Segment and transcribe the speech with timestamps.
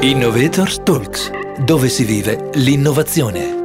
[0.00, 1.28] Innovators Talks,
[1.58, 3.64] dove si vive l'innovazione.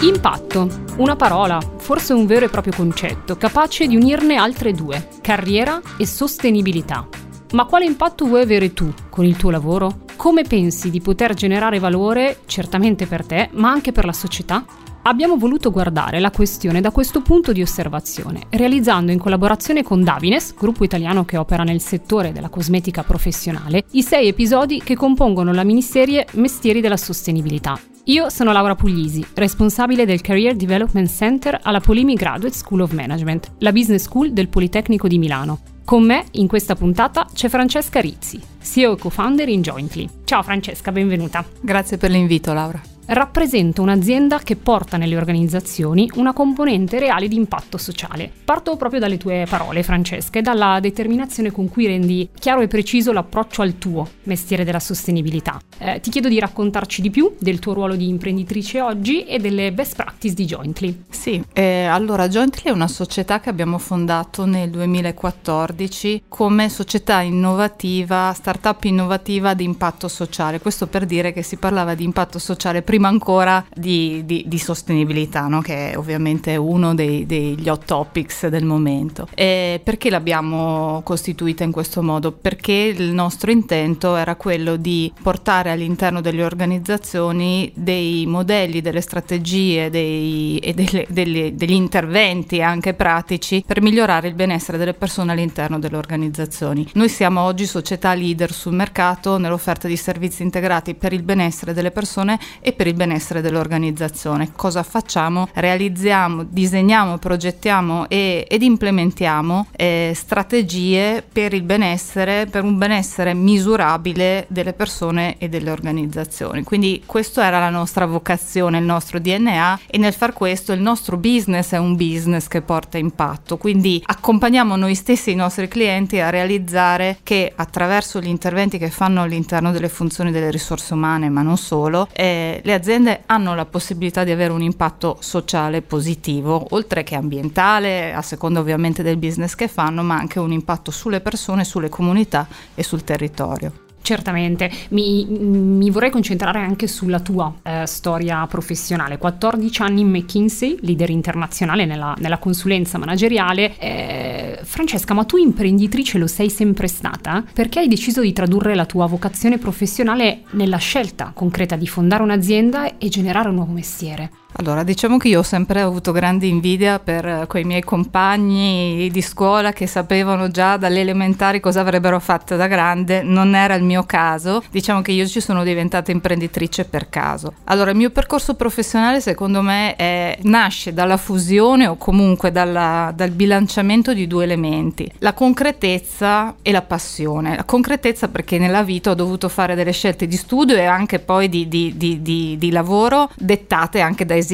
[0.00, 5.80] Impatto, una parola, forse un vero e proprio concetto, capace di unirne altre due, carriera
[5.96, 7.06] e sostenibilità.
[7.52, 10.00] Ma quale impatto vuoi avere tu con il tuo lavoro?
[10.16, 14.64] Come pensi di poter generare valore, certamente per te, ma anche per la società?
[15.08, 20.54] Abbiamo voluto guardare la questione da questo punto di osservazione, realizzando in collaborazione con Davines,
[20.54, 25.64] gruppo italiano che opera nel settore della cosmetica professionale, i sei episodi che compongono la
[25.64, 27.80] miniserie Mestieri della sostenibilità.
[28.04, 33.52] Io sono Laura Puglisi, responsabile del Career Development Center alla Polimi Graduate School of Management,
[33.60, 35.60] la business school del Politecnico di Milano.
[35.86, 40.06] Con me in questa puntata c'è Francesca Rizzi, CEO e co-founder in Jointly.
[40.24, 41.42] Ciao Francesca, benvenuta.
[41.62, 47.78] Grazie per l'invito Laura rappresenta un'azienda che porta nelle organizzazioni una componente reale di impatto
[47.78, 48.30] sociale.
[48.44, 53.12] Parto proprio dalle tue parole, Francesca, e dalla determinazione con cui rendi chiaro e preciso
[53.12, 55.60] l'approccio al tuo mestiere della sostenibilità.
[55.78, 59.72] Eh, ti chiedo di raccontarci di più del tuo ruolo di imprenditrice oggi e delle
[59.72, 61.04] best practice di Jointly.
[61.08, 68.32] Sì, eh, allora Jointly è una società che abbiamo fondato nel 2014 come società innovativa,
[68.34, 70.60] startup innovativa di impatto sociale.
[70.60, 74.58] Questo per dire che si parlava di impatto sociale prima prima ancora di, di, di
[74.58, 75.60] sostenibilità, no?
[75.60, 79.28] che è ovviamente uno dei, degli hot topics del momento.
[79.34, 82.32] E perché l'abbiamo costituita in questo modo?
[82.32, 89.90] Perché il nostro intento era quello di portare all'interno delle organizzazioni dei modelli, delle strategie
[89.90, 95.78] dei, e delle, delle, degli interventi anche pratici per migliorare il benessere delle persone all'interno
[95.78, 96.84] delle organizzazioni.
[96.94, 101.92] Noi siamo oggi società leader sul mercato nell'offerta di servizi integrati per il benessere delle
[101.92, 104.50] persone e per il benessere dell'organizzazione.
[104.54, 105.48] Cosa facciamo?
[105.54, 114.46] Realizziamo, disegniamo, progettiamo e, ed implementiamo eh, strategie per il benessere, per un benessere misurabile
[114.48, 116.62] delle persone e delle organizzazioni.
[116.62, 121.16] Quindi questa era la nostra vocazione, il nostro DNA e nel far questo il nostro
[121.16, 123.56] business è un business che porta impatto.
[123.56, 129.22] Quindi accompagniamo noi stessi i nostri clienti a realizzare che attraverso gli interventi che fanno
[129.22, 134.24] all'interno delle funzioni delle risorse umane, ma non solo, eh, le aziende hanno la possibilità
[134.24, 139.68] di avere un impatto sociale positivo, oltre che ambientale, a seconda ovviamente del business che
[139.68, 143.87] fanno, ma anche un impatto sulle persone, sulle comunità e sul territorio.
[144.02, 149.18] Certamente, mi, mi, vorrei concentrare anche sulla tua eh, storia professionale.
[149.18, 153.76] 14 anni in McKinsey, leader internazionale nella, nella consulenza manageriale.
[153.78, 157.44] Eh, Francesca, ma tu imprenditrice lo sei sempre stata?
[157.52, 162.98] Perché hai deciso di tradurre la tua vocazione professionale nella scelta concreta di fondare un'azienda
[162.98, 164.30] e generare un nuovo mestiere?
[164.60, 169.72] Allora, diciamo che io ho sempre avuto grande invidia per quei miei compagni di scuola
[169.72, 174.64] che sapevano già dalle elementari cosa avrebbero fatto da grande, non era il mio caso,
[174.68, 177.52] diciamo che io ci sono diventata imprenditrice per caso.
[177.64, 183.30] Allora, il mio percorso professionale secondo me è, nasce dalla fusione o comunque dalla, dal
[183.30, 187.54] bilanciamento di due elementi, la concretezza e la passione.
[187.54, 191.48] La concretezza perché nella vita ho dovuto fare delle scelte di studio e anche poi
[191.48, 194.46] di, di, di, di lavoro dettate anche dai esigenze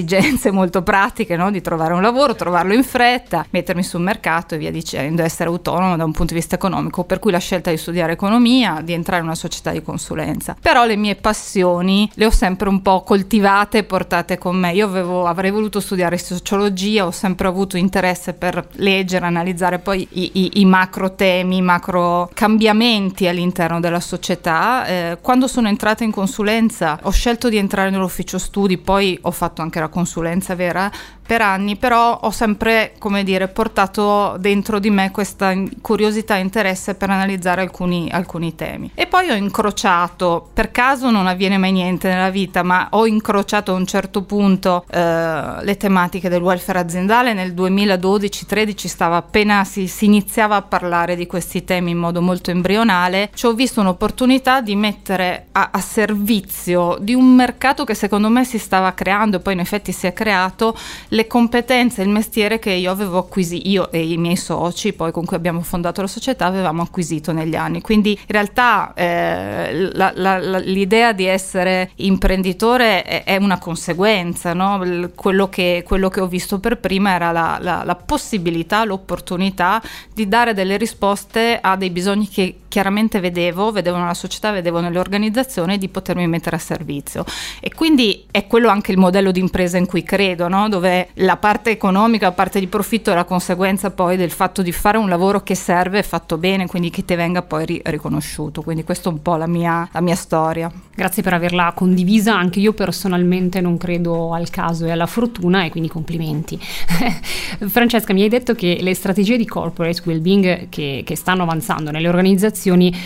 [0.51, 1.51] molto pratiche, no?
[1.51, 5.97] di trovare un lavoro, trovarlo in fretta, mettermi sul mercato e via dicendo, essere autonomo
[5.97, 9.21] da un punto di vista economico, per cui la scelta di studiare economia, di entrare
[9.21, 10.57] in una società di consulenza.
[10.61, 14.73] Però le mie passioni le ho sempre un po' coltivate e portate con me.
[14.73, 20.31] Io avevo, avrei voluto studiare sociologia, ho sempre avuto interesse per leggere, analizzare poi i,
[20.35, 24.87] i, i macro temi, i macro cambiamenti all'interno della società.
[24.87, 29.63] Eh, quando sono entrata in consulenza ho scelto di entrare nell'ufficio studi, poi ho fatto
[29.63, 30.91] anche anche la consulenza vera
[31.27, 36.95] per anni, però ho sempre, come dire, portato dentro di me questa curiosità e interesse
[36.95, 38.91] per analizzare alcuni, alcuni temi.
[38.95, 43.73] E poi ho incrociato, per caso non avviene mai niente nella vita, ma ho incrociato
[43.73, 47.33] a un certo punto eh, le tematiche del welfare aziendale.
[47.33, 52.51] Nel 2012-13 stava appena si, si iniziava a parlare di questi temi in modo molto
[52.51, 53.31] embrionale.
[53.33, 58.45] Ci ho visto un'opportunità di mettere a, a servizio di un mercato che secondo me
[58.45, 60.77] si stava creando e poi in effetti si è creato
[61.09, 65.25] le competenze il mestiere che io avevo acquisito, io e i miei soci, poi con
[65.25, 67.81] cui abbiamo fondato la società, avevamo acquisito negli anni.
[67.81, 74.53] Quindi in realtà eh, la, la, la, l'idea di essere imprenditore è, è una conseguenza,
[74.53, 75.11] no?
[75.15, 79.83] quello, che, quello, che, ho visto per prima era la, possibilità, l'opportunità
[80.13, 84.99] di dare delle risposte a dei bisogni che chiaramente vedevo, vedevo nella società, vedevo nelle
[84.99, 87.25] organizzazioni di potermi mettere a servizio.
[87.61, 90.69] E quindi è quello anche il modello di impresa in cui credo, no?
[90.69, 94.73] dove la parte economica, la parte di profitto è la conseguenza poi del fatto di
[94.73, 98.61] fare un lavoro che serve, fatto bene, quindi che ti venga poi ri- riconosciuto.
[98.63, 100.69] Quindi questa è un po' la mia, la mia storia.
[100.97, 105.71] Grazie per averla condivisa, anche io personalmente non credo al caso e alla fortuna e
[105.71, 106.59] quindi complimenti.
[107.69, 112.09] Francesca, mi hai detto che le strategie di corporate well-being che, che stanno avanzando nelle
[112.09, 112.63] organizzazioni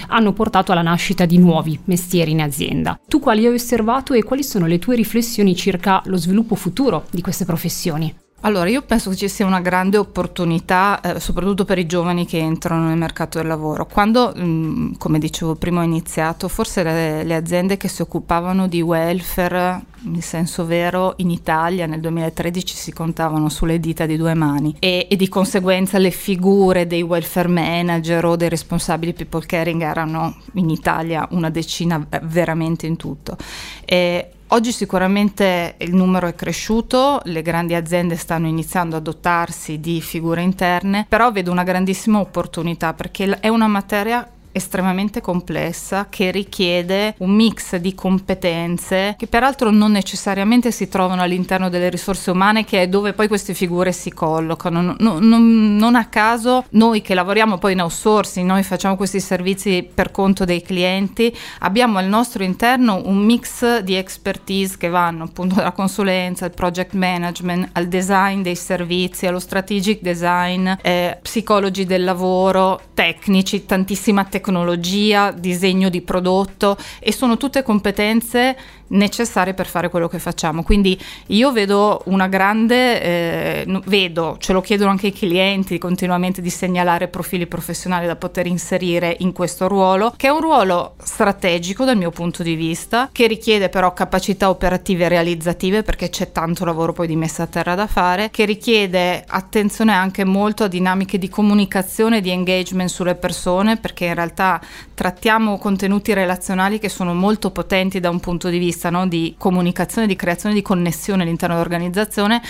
[0.09, 3.01] hanno portato alla nascita di nuovi mestieri in azienda.
[3.09, 7.21] Tu quali hai osservato e quali sono le tue riflessioni circa lo sviluppo futuro di
[7.21, 8.15] queste professioni?
[8.43, 12.39] Allora, io penso che ci sia una grande opportunità, eh, soprattutto per i giovani che
[12.39, 13.85] entrano nel mercato del lavoro.
[13.87, 18.69] Quando, mh, mm, come dicevo prima, ho iniziato, forse le, le, aziende che si occupavano
[18.69, 24.35] di welfare, in senso vero, in Italia nel 2013 si contavano sulle dita di due
[24.35, 29.83] mani e, e di conseguenza le figure dei welfare manager o dei responsabili people caring
[29.83, 33.37] erano in Italia una decina eh, veramente in tutto.
[33.85, 40.01] E Oggi sicuramente il numero è cresciuto, le grandi aziende stanno iniziando a dotarsi di
[40.01, 47.15] figure interne, però vedo una grandissima opportunità perché è una materia estremamente complessa che richiede
[47.19, 52.83] un mix di competenze che peraltro non necessariamente si trovano all'interno delle risorse umane che
[52.83, 54.81] è dove poi queste figure si collocano.
[54.81, 59.89] Non, non, non a caso noi che lavoriamo poi in outsourcing, noi facciamo questi servizi
[59.93, 65.57] per conto dei clienti, abbiamo al nostro interno un mix di expertise che vanno appunto
[65.57, 72.05] dalla consulenza, al project management, al design dei servizi, allo strategic design, eh, psicologi del
[72.05, 78.57] lavoro, tecnici, tantissima tecnologia tecnologia, disegno di prodotto e sono tutte competenze
[78.89, 80.63] necessarie per fare quello che facciamo.
[80.63, 80.99] Quindi
[81.29, 87.09] io vedo una grande, eh, vedo, ce lo chiedono anche i clienti continuamente di segnalare
[87.09, 92.11] profili professionali da poter inserire in questo ruolo, che è un ruolo strategico dal mio
[92.11, 97.07] punto di vista, che richiede però capacità operative e realizzative perché c'è tanto lavoro poi
[97.07, 102.21] di messa a terra da fare, che richiede attenzione anche molto a dinamiche di comunicazione,
[102.21, 104.61] di engagement sulle persone, perché in realtà
[104.95, 110.07] trattiamo contenuti relazionali che sono molto potenti da un punto di vista no, di comunicazione,
[110.07, 112.41] di creazione di connessione all'interno dell'organizzazione.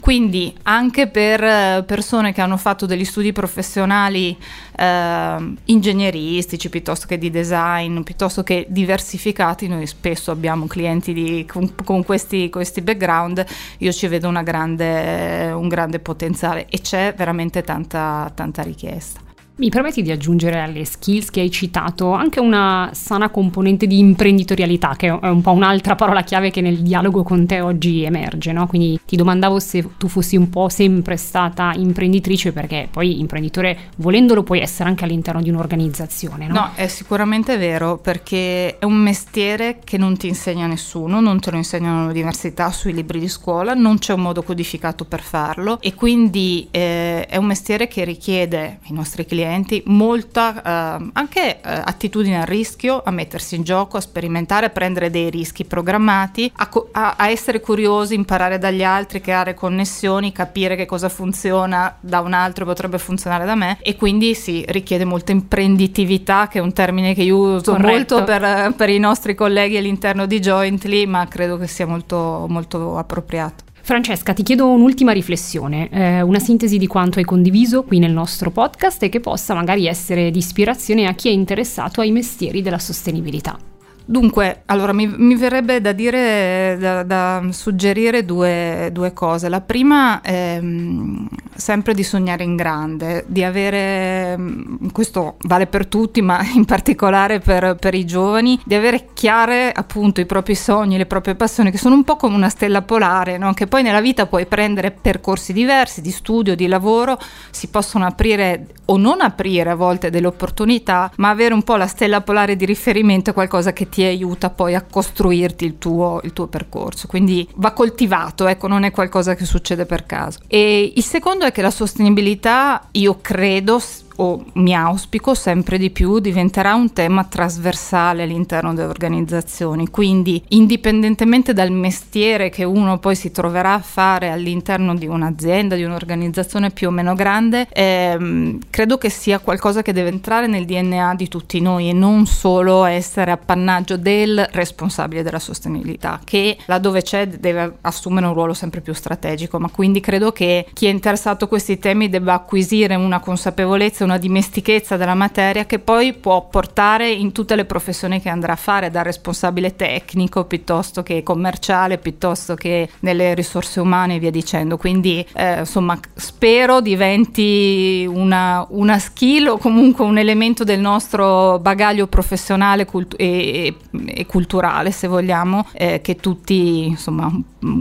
[0.00, 4.36] Quindi anche per eh, persone che hanno fatto degli studi professionali
[4.76, 11.74] eh, ingegneristici piuttosto che di design, piuttosto che diversificati, noi spesso abbiamo clienti di, con,
[11.84, 13.44] con questi, questi, background,
[13.78, 19.33] io ci vedo grande, un grande potenziale e c'è veramente tanta, tanta richiesta.
[19.56, 24.96] Mi permetti di aggiungere alle skills che hai citato anche una sana componente di imprenditorialità,
[24.96, 28.66] che è un po' un'altra parola chiave che nel dialogo con te oggi emerge, no?
[28.66, 34.42] Quindi ti domandavo se tu fossi un po' sempre stata imprenditrice, perché poi imprenditore volendolo
[34.42, 36.54] puoi essere anche all'interno di un'organizzazione, no?
[36.54, 41.52] No, è sicuramente vero, perché è un mestiere che non ti insegna nessuno, non te
[41.52, 45.94] lo insegnano all'università, sui libri di scuola, non c'è un modo codificato per farlo e
[45.94, 51.60] quindi eh, è un mestiere che richiede i nostri clienti clienti molta eh, anche eh,
[51.62, 56.68] attitudine al rischio, a mettersi in gioco, a sperimentare, a prendere dei rischi programmati, a,
[56.68, 62.20] co- a, a essere curiosi, imparare dagli altri, creare connessioni, capire che cosa funziona da
[62.20, 66.72] un altro potrebbe funzionare da me e quindi si richiede molta imprenditività che è un
[66.72, 68.16] termine che io uso Corretto.
[68.16, 72.96] molto per, per i nostri colleghi all'interno di Jointly ma credo che sia molto, molto
[72.96, 73.63] appropriato.
[73.84, 78.50] Francesca, ti chiedo un'ultima riflessione, eh, una sintesi di quanto hai condiviso qui nel nostro
[78.50, 82.78] podcast e che possa magari essere di ispirazione a chi è interessato ai mestieri della
[82.78, 83.58] sostenibilità.
[84.06, 89.48] Dunque, allora mi, mi verrebbe da dire, da, da suggerire due, due, cose.
[89.48, 95.86] La prima è mm, sempre di sognare in grande, di avere, mm, questo vale per
[95.86, 100.98] tutti, ma in particolare per, per, i giovani, di avere chiare appunto i propri sogni,
[100.98, 103.54] le proprie passioni, che sono un po' come una stella polare, no?
[103.54, 107.18] che poi nella vita puoi prendere percorsi diversi di studio, di lavoro,
[107.50, 111.86] si possono aprire o non aprire a volte delle opportunità, ma avere un po' la
[111.86, 116.32] stella polare di riferimento è qualcosa che ti aiuta poi a costruirti il tuo, il
[116.32, 117.06] tuo percorso.
[117.06, 120.40] Quindi va coltivato, ecco, non è qualcosa che succede per caso.
[120.48, 123.80] E il secondo è che la sostenibilità, io credo,
[124.16, 131.52] o mi auspico sempre di più diventerà un tema trasversale all'interno delle organizzazioni, quindi indipendentemente
[131.52, 136.88] dal mestiere che uno poi si troverà a fare all'interno di un'azienda, di un'organizzazione più
[136.88, 141.60] o meno grande, ehm, credo che sia qualcosa che deve entrare nel DNA di tutti
[141.60, 148.26] noi e non solo essere appannaggio del responsabile della sostenibilità, che laddove c'è deve assumere
[148.26, 152.08] un ruolo sempre più strategico, ma quindi credo che chi è interessato a questi temi
[152.08, 157.56] debba acquisire una consapevolezza forse una dimestichezza della materia che poi può portare in tutte
[157.56, 163.34] le professioni che andrà a fare, da responsabile tecnico piuttosto che commerciale, piuttosto che nelle
[163.34, 164.76] risorse umane e via dicendo.
[164.76, 172.06] Quindi eh, insomma spero diventi una, una, skill o comunque un elemento del nostro bagaglio
[172.06, 173.74] professionale cult- e,
[174.06, 177.32] e, culturale, se vogliamo, eh, che tutti insomma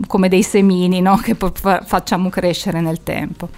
[0.08, 1.18] come dei semini no?
[1.22, 3.50] che facciamo crescere nel tempo.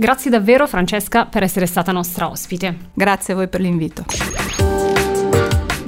[0.00, 2.90] Grazie davvero Francesca per essere stata nostra ospite.
[2.94, 4.67] Grazie a voi per l'invito.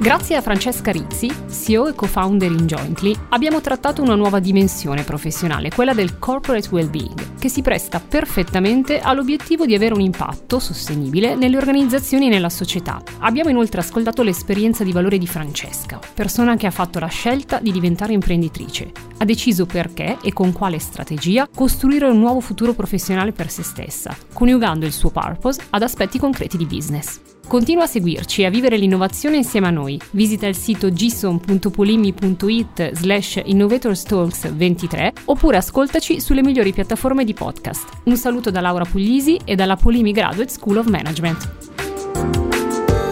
[0.01, 5.69] Grazie a Francesca Rizzi, CEO e co-founder in Jointly, abbiamo trattato una nuova dimensione professionale,
[5.69, 11.55] quella del corporate well-being, che si presta perfettamente all'obiettivo di avere un impatto sostenibile nelle
[11.55, 12.99] organizzazioni e nella società.
[13.19, 17.71] Abbiamo inoltre ascoltato l'esperienza di valore di Francesca, persona che ha fatto la scelta di
[17.71, 18.91] diventare imprenditrice.
[19.19, 24.17] Ha deciso perché e con quale strategia costruire un nuovo futuro professionale per se stessa,
[24.33, 27.30] coniugando il suo purpose ad aspetti concreti di business.
[27.51, 29.99] Continua a seguirci e a vivere l'innovazione insieme a noi.
[30.11, 37.89] Visita il sito gison.polimi.it slash innovatorstalks23 oppure ascoltaci sulle migliori piattaforme di podcast.
[38.05, 41.49] Un saluto da Laura Puglisi e dalla Polimi Graduate School of Management.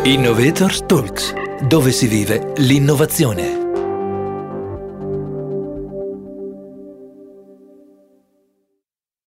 [0.04, 1.34] Innovators Talks,
[1.68, 3.59] dove si vive l'innovazione.